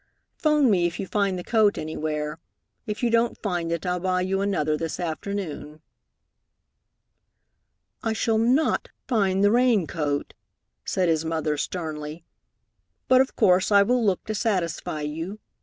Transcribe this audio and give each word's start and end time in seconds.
'Phone 0.35 0.71
me 0.71 0.87
if 0.87 0.99
you 0.99 1.05
find 1.05 1.37
the 1.37 1.43
coat 1.43 1.77
anywhere. 1.77 2.39
If 2.87 3.03
you 3.03 3.11
don't 3.11 3.37
find 3.43 3.71
it, 3.71 3.85
I'll 3.85 3.99
buy 3.99 4.21
you 4.21 4.41
another 4.41 4.75
this 4.75 4.99
afternoon." 4.99 5.83
"I 8.01 8.11
shall 8.11 8.39
not 8.39 8.89
find 9.07 9.43
the 9.43 9.51
rain 9.51 9.85
coat," 9.85 10.33
said 10.83 11.07
his 11.07 11.23
mother 11.23 11.55
sternly, 11.55 12.23
"but 13.07 13.21
of 13.21 13.35
course 13.35 13.71
I 13.71 13.83
will 13.83 14.03
look 14.03 14.25
to 14.25 14.33
satisfy 14.33 15.01
you. 15.01 15.39